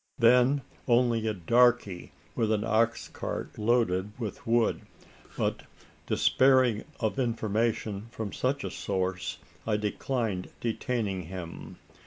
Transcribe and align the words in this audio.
Then 0.17 0.63
only 0.87 1.27
a 1.27 1.33
"darkey" 1.35 2.09
with 2.35 2.51
an 2.51 2.63
ox 2.63 3.07
cart 3.07 3.59
loaded 3.59 4.13
with 4.19 4.47
wood; 4.47 4.81
but, 5.37 5.61
despairing 6.07 6.85
of 6.99 7.19
information 7.19 8.07
from 8.09 8.33
such 8.33 8.63
a 8.63 8.71
source, 8.71 9.37
I 9.67 9.77
declined 9.77 10.49
detaining 10.59 11.25
him. 11.27 11.75